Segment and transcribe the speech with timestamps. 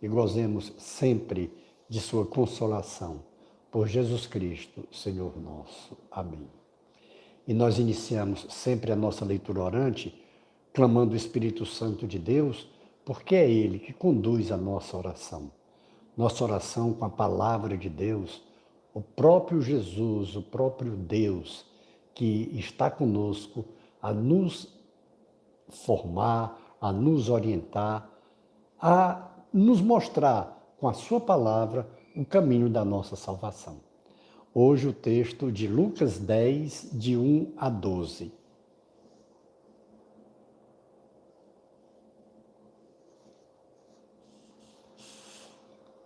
[0.00, 1.52] e gozemos sempre
[1.88, 3.22] de Sua consolação.
[3.70, 5.96] Por Jesus Cristo, Senhor nosso.
[6.10, 6.48] Amém.
[7.46, 10.14] E nós iniciamos sempre a nossa leitura orante,
[10.72, 12.68] clamando o Espírito Santo de Deus,
[13.04, 15.50] porque é Ele que conduz a nossa oração.
[16.16, 18.42] Nossa oração com a palavra de Deus,
[18.92, 21.64] o próprio Jesus, o próprio Deus,
[22.14, 23.64] que está conosco
[24.02, 24.68] a nos
[25.68, 28.10] formar, a nos orientar,
[28.80, 33.80] a nos mostrar com a sua palavra o caminho da nossa salvação.
[34.54, 38.32] Hoje o texto de Lucas 10, de 1 a 12.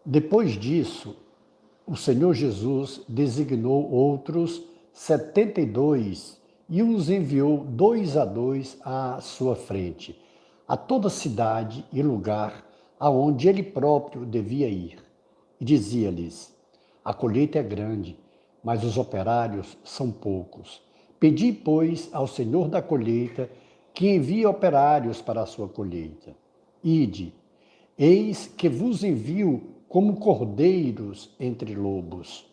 [0.04, 1.16] Depois disso,
[1.86, 4.62] o Senhor Jesus designou outros
[4.92, 10.20] setenta e dois e os enviou dois a dois à sua frente,
[10.66, 12.71] a toda cidade e lugar
[13.02, 14.96] aonde ele próprio devia ir.
[15.60, 16.54] E dizia-lhes:
[17.04, 18.16] A colheita é grande,
[18.62, 20.80] mas os operários são poucos.
[21.18, 23.50] Pedi, pois, ao Senhor da colheita
[23.92, 26.32] que envie operários para a sua colheita.
[26.82, 27.34] Ide,
[27.98, 32.46] eis que vos envio como cordeiros entre lobos.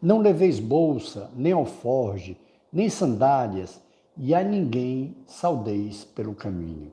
[0.00, 2.36] Não leveis bolsa, nem alforge,
[2.72, 3.82] nem sandálias,
[4.16, 6.92] e a ninguém saudeis pelo caminho.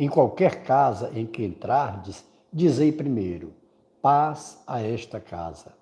[0.00, 3.52] Em qualquer casa em que entrardes, dizei primeiro:
[4.00, 5.74] paz a esta casa.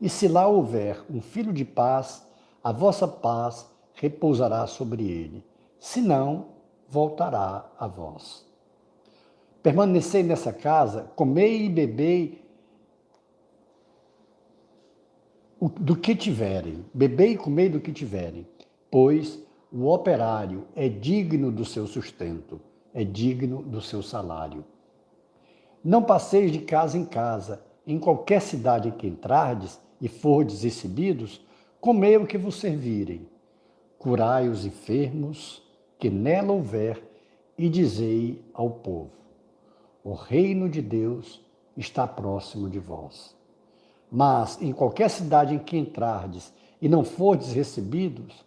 [0.00, 2.24] E se lá houver um filho de paz,
[2.62, 5.44] a vossa paz repousará sobre ele.
[5.80, 6.46] Se não,
[6.88, 8.46] voltará a vós.
[9.64, 12.46] Permanecei nessa casa, comei e bebei
[15.60, 18.46] do que tiverem, bebei e comei do que tiverem,
[18.88, 19.40] pois
[19.72, 22.60] o operário é digno do seu sustento
[22.96, 24.64] é digno do seu salário.
[25.84, 31.44] Não passeis de casa em casa, em qualquer cidade em que entrardes e fordes recebidos,
[31.78, 33.28] comei o que vos servirem.
[33.98, 35.62] Curai os enfermos
[35.98, 37.06] que nela houver
[37.58, 39.12] e dizei ao povo:
[40.02, 41.44] O reino de Deus
[41.76, 43.36] está próximo de vós.
[44.10, 48.42] Mas em qualquer cidade em que entrardes e não fordes recebidos,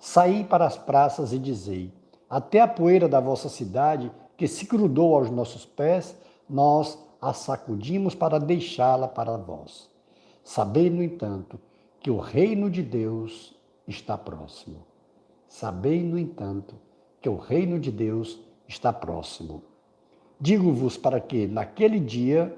[0.00, 1.92] saí para as praças e dizei:
[2.34, 6.16] até a poeira da vossa cidade, que se grudou aos nossos pés,
[6.50, 9.88] nós a sacudimos para deixá-la para vós.
[10.42, 11.60] Sabei, no entanto,
[12.00, 13.54] que o reino de Deus
[13.86, 14.84] está próximo.
[15.46, 16.74] Sabei, no entanto,
[17.20, 19.62] que o reino de Deus está próximo.
[20.40, 22.52] Digo-vos para que, naquele dia,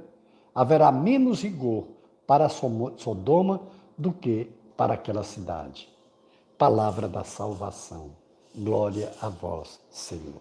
[0.54, 1.88] haverá menos rigor
[2.26, 3.60] para Sodoma
[3.98, 5.86] do que para aquela cidade.
[6.56, 8.24] Palavra da salvação.
[8.58, 10.40] Glória a vós, Senhor.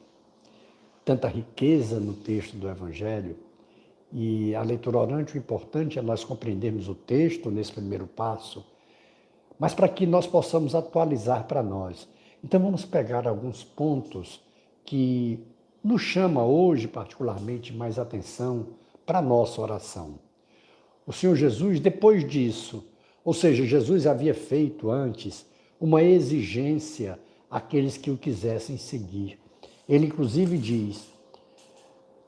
[1.03, 3.35] Tanta riqueza no texto do Evangelho
[4.09, 8.65] e a leitura orante, o importante é nós compreendermos o texto nesse primeiro passo,
[9.59, 12.07] mas para que nós possamos atualizar para nós.
[12.41, 14.41] Então vamos pegar alguns pontos
[14.85, 15.37] que
[15.83, 18.67] nos chama hoje particularmente mais atenção
[19.05, 20.19] para a nossa oração.
[21.05, 22.81] O Senhor Jesus, depois disso,
[23.25, 25.45] ou seja, Jesus havia feito antes
[25.81, 27.19] uma exigência
[27.55, 29.39] aqueles que o quisessem seguir.
[29.87, 31.07] Ele, inclusive, diz: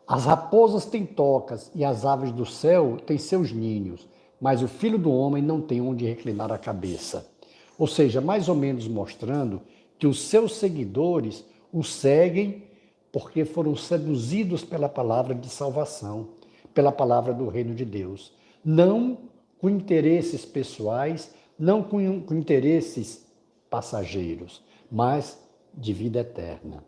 [0.07, 4.07] As raposas têm tocas e as aves do céu têm seus ninhos,
[4.39, 7.29] mas o filho do homem não tem onde reclinar a cabeça.
[7.77, 9.61] Ou seja, mais ou menos mostrando
[9.99, 12.63] que os seus seguidores o seguem
[13.11, 16.29] porque foram seduzidos pela palavra de salvação,
[16.73, 18.31] pela palavra do reino de Deus.
[18.63, 19.17] Não
[19.59, 21.99] com interesses pessoais, não com,
[22.31, 23.25] interesses
[23.69, 25.37] passageiros, mas
[25.73, 26.83] de vida eterna.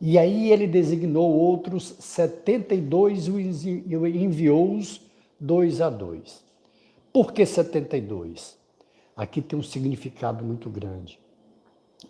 [0.00, 3.84] E aí ele designou outros 72 e
[4.24, 5.00] enviou-os
[5.38, 6.42] dois a dois.
[7.12, 8.58] Por que 72?
[9.14, 11.18] Aqui tem um significado muito grande.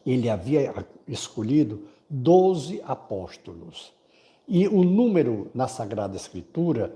[0.07, 0.73] Ele havia
[1.09, 3.93] escolhido 12 apóstolos.
[4.47, 6.95] E o número na Sagrada Escritura,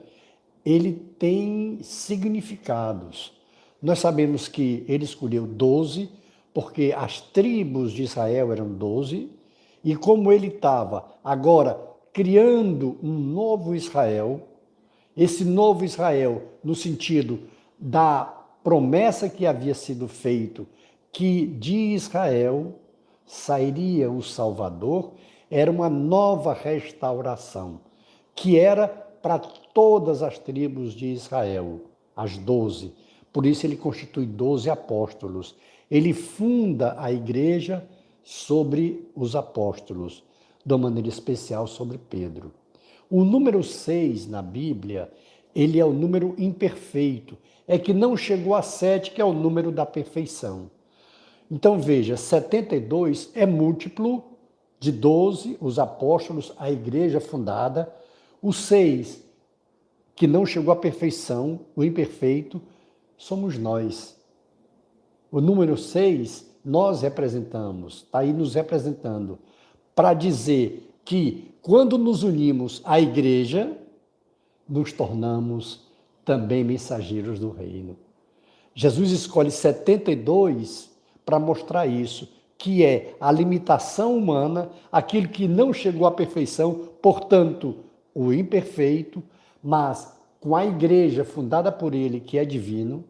[0.65, 3.33] ele tem significados.
[3.83, 6.09] Nós sabemos que ele escolheu 12
[6.55, 9.29] porque as tribos de Israel eram doze,
[9.83, 11.79] e como ele estava agora
[12.13, 14.41] criando um novo Israel,
[15.17, 17.41] esse novo Israel, no sentido
[17.79, 18.25] da
[18.63, 20.67] promessa que havia sido feito,
[21.13, 22.77] que de Israel
[23.27, 25.13] sairia o Salvador,
[25.51, 27.81] era uma nova restauração,
[28.35, 31.81] que era para todas as tribos de Israel,
[32.17, 32.93] as doze.
[33.33, 35.57] Por isso ele constitui doze apóstolos.
[35.95, 37.89] Ele funda a igreja
[38.25, 40.25] sobre os apóstolos,
[40.67, 42.53] de uma maneira especial sobre Pedro.
[43.09, 45.09] O número 6 na Bíblia,
[45.55, 49.71] ele é o número imperfeito, é que não chegou a 7, que é o número
[49.71, 50.69] da perfeição.
[51.49, 54.25] Então veja, 72 é múltiplo
[54.81, 57.95] de 12, os apóstolos, a igreja fundada,
[58.43, 59.23] o 6,
[60.17, 62.61] que não chegou à perfeição, o imperfeito,
[63.17, 64.24] somos nós.
[65.35, 69.37] O número 6, nós representamos, está aí nos representando,
[69.93, 73.77] para dizer que quando nos unimos à igreja,
[74.69, 75.89] nos tornamos
[76.25, 77.97] também mensageiros do reino.
[78.77, 80.89] Jesus escolhe 72
[81.27, 87.75] para mostrar isso, que é a limitação humana, aquilo que não chegou à perfeição, portanto,
[88.15, 89.21] o imperfeito,
[89.61, 93.05] mas com a igreja fundada por ele, que é divino,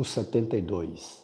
[0.00, 1.22] os 72,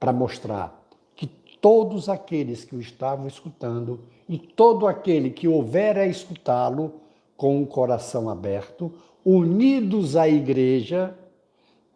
[0.00, 0.84] para mostrar
[1.14, 1.26] que
[1.60, 6.94] todos aqueles que o estavam escutando e todo aquele que houver a escutá-lo
[7.36, 8.92] com o coração aberto,
[9.24, 11.16] unidos à igreja,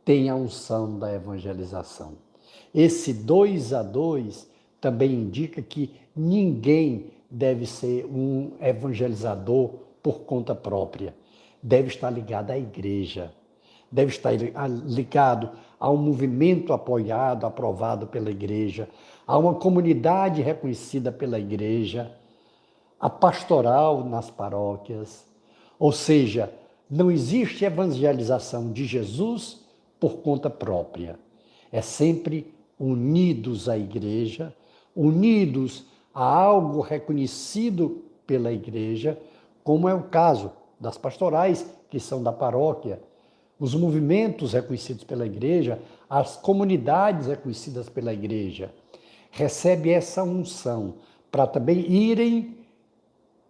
[0.05, 2.13] tem a unção da evangelização.
[2.73, 4.49] Esse dois a dois
[4.81, 9.71] também indica que ninguém deve ser um evangelizador
[10.03, 11.15] por conta própria.
[11.63, 13.33] Deve estar ligado à igreja,
[13.91, 15.51] deve estar ligado
[15.81, 18.87] a um movimento apoiado, aprovado pela igreja,
[19.27, 22.13] a uma comunidade reconhecida pela igreja,
[23.01, 25.27] a pastoral nas paróquias.
[25.79, 26.53] Ou seja,
[26.91, 29.65] não existe evangelização de Jesus
[29.99, 31.19] por conta própria.
[31.73, 34.55] É sempre unidos à igreja,
[34.95, 39.19] unidos a algo reconhecido pela igreja,
[39.65, 43.01] como é o caso das pastorais, que são da paróquia,
[43.61, 45.79] os movimentos reconhecidos pela igreja,
[46.09, 48.73] as comunidades reconhecidas pela igreja,
[49.31, 50.95] recebe essa unção
[51.31, 52.57] para também irem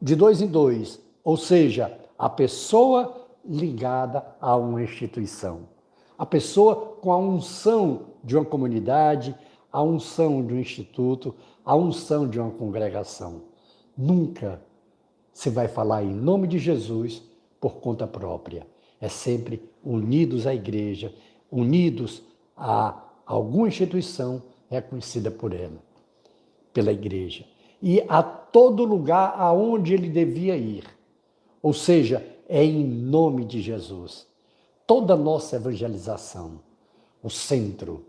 [0.02, 5.68] de dois em dois, ou seja, a pessoa ligada a uma instituição.
[6.18, 9.34] A pessoa com a unção de uma comunidade,
[9.72, 11.34] a unção de um instituto,
[11.64, 13.42] a unção de uma congregação.
[13.96, 14.60] Nunca
[15.32, 17.22] se vai falar em nome de Jesus
[17.60, 18.66] por conta própria.
[19.00, 21.12] É sempre unidos à igreja,
[21.50, 22.22] unidos
[22.56, 25.82] a alguma instituição reconhecida por ela,
[26.72, 27.44] pela igreja.
[27.82, 30.84] E a todo lugar aonde ele devia ir.
[31.62, 34.30] Ou seja, é em nome de Jesus
[34.90, 36.60] toda nossa evangelização.
[37.22, 38.04] O centro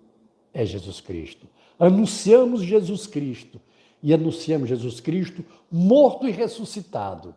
[0.51, 1.45] é Jesus Cristo.
[1.77, 3.61] Anunciamos Jesus Cristo
[4.01, 7.35] e anunciamos Jesus Cristo morto e ressuscitado.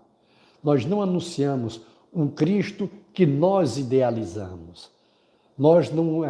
[0.62, 4.90] Nós não anunciamos um Cristo que nós idealizamos.
[5.56, 6.22] Nós não,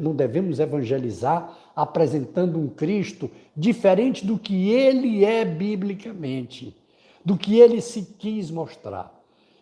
[0.00, 6.74] não devemos evangelizar apresentando um Cristo diferente do que ele é biblicamente,
[7.24, 9.12] do que ele se quis mostrar.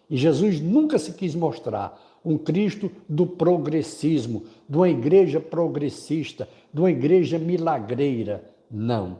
[0.08, 6.80] E Jesus nunca se quis mostrar um Cristo do progressismo, de uma igreja progressista, de
[6.80, 8.44] uma igreja milagreira.
[8.70, 9.18] Não.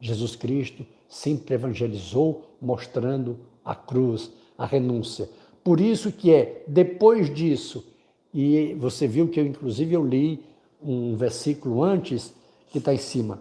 [0.00, 5.28] Jesus Cristo sempre evangelizou mostrando a cruz, a renúncia.
[5.62, 7.84] Por isso que é depois disso,
[8.32, 10.42] e você viu que eu inclusive eu li
[10.82, 12.34] um versículo antes
[12.70, 13.40] que está em cima.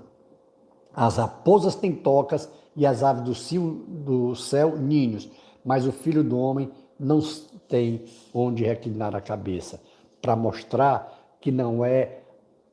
[0.93, 5.29] As raposas têm tocas e as aves do céu, do céu ninhos,
[5.63, 7.21] mas o filho do homem não
[7.67, 9.81] tem onde reclinar a cabeça,
[10.21, 12.19] para mostrar que não é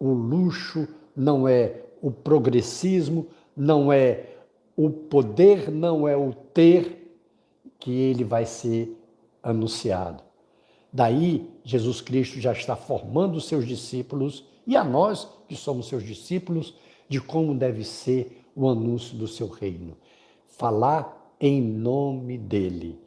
[0.01, 3.27] o luxo, não é o progressismo,
[3.57, 4.25] não é
[4.77, 7.19] o poder, não é o ter
[7.79, 8.97] que ele vai ser
[9.49, 10.23] anunciado.
[10.93, 16.03] Daí, Jesus Cristo já está formando os seus discípulos e a nós, que somos seus
[16.03, 16.75] discípulos,
[17.09, 19.97] de como deve ser o anúncio do seu reino.
[20.47, 23.07] Falar em nome dele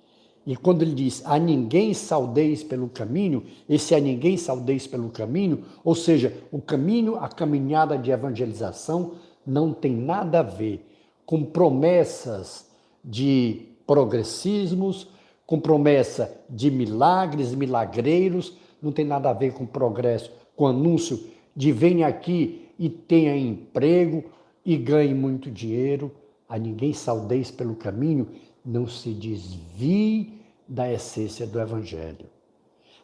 [0.50, 5.64] e quando ele diz a ninguém saudeis pelo caminho, esse a ninguém saudeis pelo caminho,
[5.84, 9.12] ou seja, o caminho, a caminhada de evangelização
[9.46, 10.84] não tem nada a ver
[11.24, 12.68] com promessas
[13.06, 15.08] de progressismos,
[15.50, 21.72] com promessa de milagres, milagreiros, não tem nada a ver com progresso, com anúncio de
[21.72, 24.26] venha aqui e tenha emprego
[24.64, 26.12] e ganhe muito dinheiro.
[26.48, 28.28] A ninguém saudeis pelo caminho,
[28.64, 32.28] não se desvie da essência do Evangelho.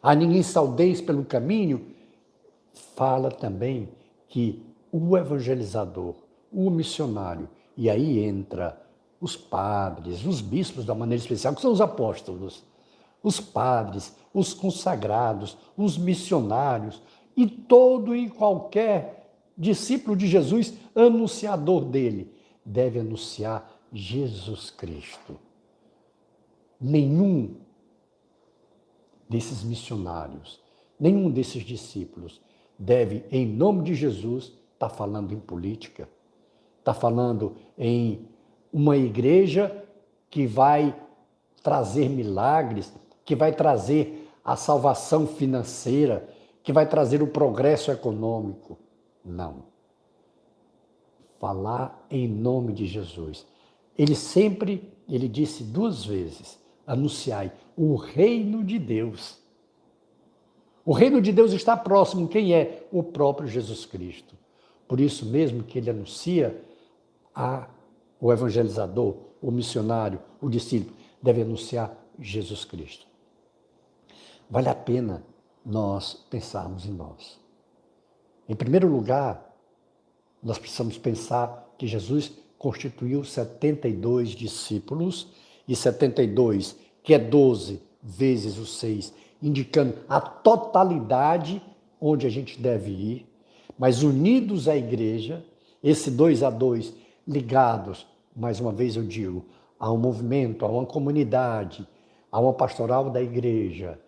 [0.00, 1.86] A ninguém saudeis pelo caminho,
[2.94, 3.88] fala também
[4.28, 4.62] que
[4.92, 6.14] o evangelizador,
[6.52, 8.80] o missionário, e aí entra
[9.20, 12.62] os padres, os bispos da maneira especial, que são os apóstolos,
[13.22, 17.02] os padres, os consagrados, os missionários
[17.36, 22.32] e todo e qualquer discípulo de Jesus, anunciador dele,
[22.64, 25.38] deve anunciar Jesus Cristo.
[26.80, 27.56] Nenhum
[29.28, 30.60] desses missionários,
[31.00, 32.40] nenhum desses discípulos
[32.78, 36.08] deve, em nome de Jesus, estar tá falando em política,
[36.78, 38.28] está falando em
[38.76, 39.74] uma igreja
[40.28, 40.94] que vai
[41.62, 42.92] trazer milagres,
[43.24, 46.28] que vai trazer a salvação financeira,
[46.62, 48.76] que vai trazer o progresso econômico.
[49.24, 49.62] Não.
[51.38, 53.46] Falar em nome de Jesus.
[53.96, 59.38] Ele sempre, ele disse duas vezes: anunciai o reino de Deus.
[60.84, 62.28] O reino de Deus está próximo.
[62.28, 62.86] Quem é?
[62.92, 64.34] O próprio Jesus Cristo.
[64.86, 66.62] Por isso mesmo que ele anuncia
[67.34, 67.68] a
[68.20, 73.06] o evangelizador, o missionário, o discípulo deve anunciar Jesus Cristo.
[74.48, 75.24] Vale a pena
[75.64, 77.38] nós pensarmos em nós.
[78.48, 79.54] Em primeiro lugar,
[80.42, 85.28] nós precisamos pensar que Jesus constituiu 72 discípulos
[85.66, 91.60] e 72, que é 12 vezes os 6, indicando a totalidade
[92.00, 93.26] onde a gente deve ir,
[93.78, 95.44] mas unidos à igreja,
[95.82, 96.94] esse dois a dois
[97.26, 99.44] ligados, mais uma vez eu digo,
[99.78, 101.86] a um movimento, a uma comunidade,
[102.30, 103.98] a uma pastoral da igreja.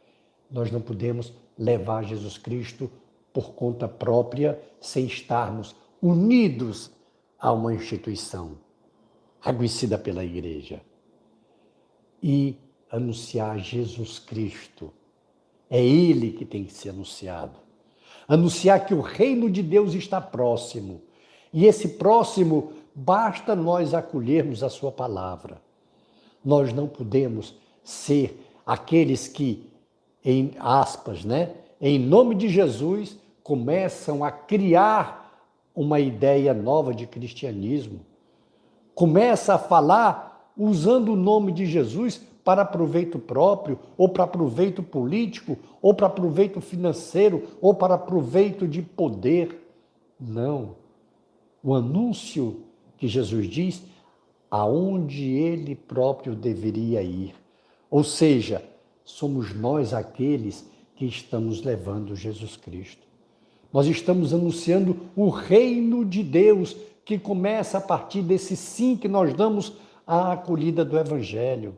[0.51, 2.91] Nós não podemos levar Jesus Cristo
[3.33, 6.91] por conta própria sem estarmos unidos
[7.39, 8.59] a uma instituição
[9.41, 10.81] reconhecida pela igreja.
[12.23, 12.57] E
[12.91, 14.93] anunciar Jesus Cristo.
[15.71, 17.59] É Ele que tem que ser anunciado.
[18.27, 21.03] Anunciar que o reino de Deus está próximo.
[21.53, 25.61] E esse próximo basta nós acolhermos a Sua palavra.
[26.45, 29.71] Nós não podemos ser aqueles que,
[30.25, 38.01] em aspas, né, em nome de Jesus, começam a criar uma ideia nova de cristianismo.
[38.95, 45.57] Começa a falar usando o nome de Jesus para proveito próprio, ou para proveito político,
[45.81, 49.71] ou para proveito financeiro, ou para proveito de poder.
[50.19, 50.77] Não.
[51.63, 52.65] O anúncio
[52.99, 53.83] que Jesus diz
[54.51, 57.35] aonde ele próprio deveria ir.
[57.91, 58.63] Ou seja,
[59.05, 63.07] somos nós aqueles que estamos levando Jesus Cristo.
[63.73, 69.33] Nós estamos anunciando o reino de Deus que começa a partir desse sim que nós
[69.35, 69.75] damos
[70.07, 71.77] à acolhida do Evangelho.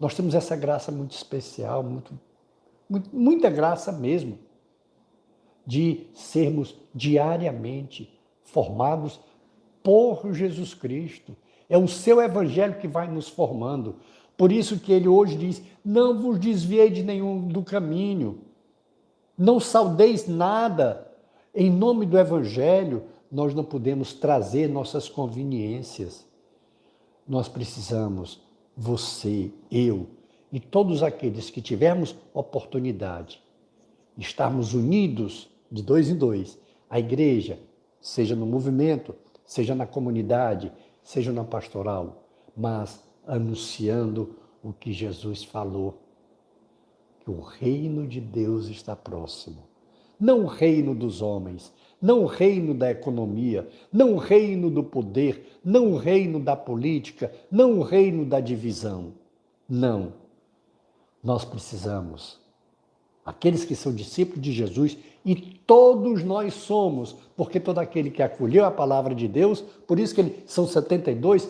[0.00, 2.18] Nós temos essa graça muito especial, muito,
[2.88, 4.38] muito, muita graça mesmo,
[5.64, 9.20] de sermos diariamente formados
[9.82, 11.36] por Jesus Cristo.
[11.68, 13.96] É o seu evangelho que vai nos formando.
[14.36, 18.40] Por isso que ele hoje diz: não vos desviei de nenhum do caminho.
[19.36, 21.08] Não saudeis nada.
[21.54, 26.26] Em nome do evangelho, nós não podemos trazer nossas conveniências.
[27.28, 28.40] Nós precisamos
[28.76, 30.06] você, eu
[30.52, 33.42] e todos aqueles que tivermos oportunidade,
[34.18, 36.58] estarmos unidos de dois em dois,
[36.90, 37.58] a igreja,
[37.98, 39.14] seja no movimento,
[39.52, 42.24] seja na comunidade, seja na pastoral,
[42.56, 45.98] mas anunciando o que Jesus falou,
[47.20, 49.64] que o reino de Deus está próximo.
[50.18, 55.58] Não o reino dos homens, não o reino da economia, não o reino do poder,
[55.62, 59.12] não o reino da política, não o reino da divisão.
[59.68, 60.14] Não.
[61.22, 62.40] Nós precisamos,
[63.24, 68.64] aqueles que são discípulos de Jesus, e todos nós somos, porque todo aquele que acolheu
[68.64, 71.48] a palavra de Deus, por isso que ele, são 72,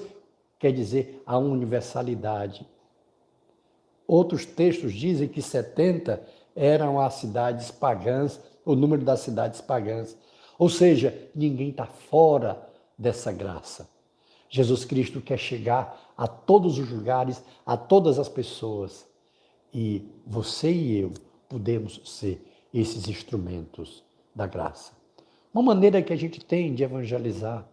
[0.59, 2.67] quer dizer a universalidade.
[4.07, 6.23] Outros textos dizem que 70
[6.55, 10.17] eram as cidades pagãs, o número das cidades pagãs.
[10.59, 12.63] Ou seja, ninguém está fora
[12.99, 13.89] dessa graça.
[14.49, 19.07] Jesus Cristo quer chegar a todos os lugares, a todas as pessoas.
[19.73, 21.13] E você e eu
[21.53, 22.43] podemos ser
[22.73, 24.03] esses instrumentos
[24.35, 24.93] da graça.
[25.53, 27.67] Uma maneira que a gente tem de evangelizar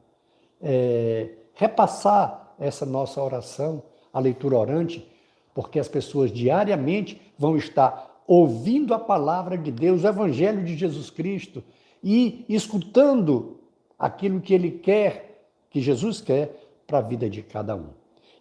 [0.61, 3.81] é repassar essa nossa oração,
[4.11, 5.07] a leitura orante,
[5.53, 11.09] porque as pessoas diariamente vão estar ouvindo a palavra de Deus, o evangelho de Jesus
[11.09, 11.63] Cristo,
[12.03, 13.61] e escutando
[13.97, 16.53] aquilo que ele quer, que Jesus quer
[16.85, 17.91] para a vida de cada um.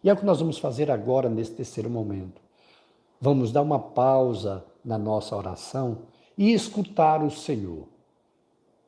[0.02, 2.40] E é o que nós vamos fazer agora nesse terceiro momento.
[3.20, 5.98] vamos dar uma pausa na nossa oração
[6.36, 7.86] e escutar o Senhor.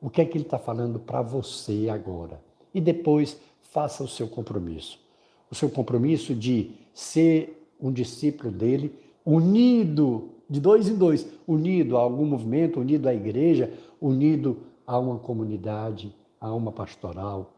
[0.01, 2.41] O que é que Ele está falando para você agora?
[2.73, 4.99] E depois faça o seu compromisso.
[5.51, 11.99] O seu compromisso de ser um discípulo dele, unido, de dois em dois, unido a
[11.99, 17.53] algum movimento, unido à igreja, unido a uma comunidade, a uma pastoral,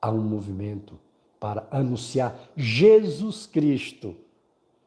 [0.00, 0.92] a um movimento
[1.38, 4.14] para anunciar Jesus Cristo,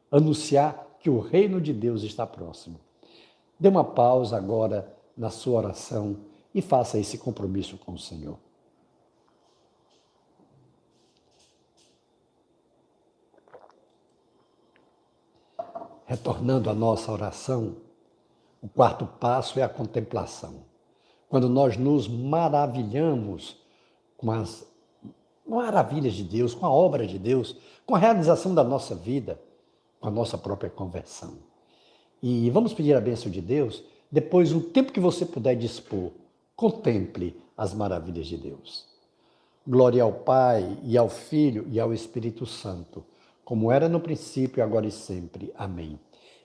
[0.08, 2.80] anunciar que o reino de Deus está próximo.
[3.60, 6.16] Dê uma pausa agora na sua oração
[6.54, 8.38] e faça esse compromisso com o Senhor.
[16.06, 17.76] Retornando à nossa oração,
[18.62, 20.64] o quarto passo é a contemplação.
[21.28, 23.58] Quando nós nos maravilhamos
[24.16, 24.66] com as
[25.46, 29.38] maravilhas de Deus, com a obra de Deus, com a realização da nossa vida,
[30.04, 31.38] com a nossa própria conversão.
[32.22, 33.82] E vamos pedir a bênção de Deus,
[34.12, 36.10] depois, o tempo que você puder dispor,
[36.54, 38.84] contemple as maravilhas de Deus.
[39.66, 43.02] Glória ao Pai, e ao Filho, e ao Espírito Santo
[43.46, 45.52] como era no princípio, agora e sempre.
[45.56, 45.98] Amém.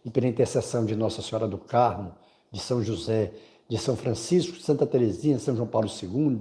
[0.06, 2.14] E pela intercessão de Nossa Senhora do Carmo,
[2.50, 3.34] de São José,
[3.68, 6.40] de São Francisco, Santa Teresinha, São João Paulo II,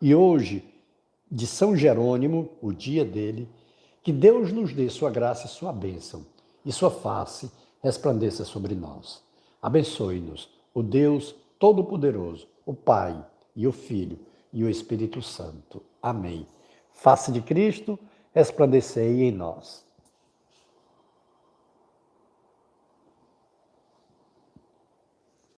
[0.00, 0.64] e hoje
[1.30, 3.48] de São Jerônimo, o dia dele,
[4.02, 6.24] que Deus nos dê sua graça e sua bênção,
[6.64, 7.50] e sua face
[7.82, 9.22] resplandeça sobre nós.
[9.60, 14.18] Abençoe-nos, o Deus Todo-Poderoso, o Pai e o Filho
[14.52, 15.82] e o Espírito Santo.
[16.02, 16.46] Amém.
[16.92, 17.98] Face de Cristo,
[18.32, 19.84] resplandecei em nós.